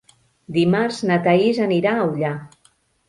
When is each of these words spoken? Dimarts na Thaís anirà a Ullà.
Dimarts 0.55 1.01
na 1.09 1.19
Thaís 1.27 1.59
anirà 1.67 1.93
a 1.99 2.09
Ullà. 2.11 2.33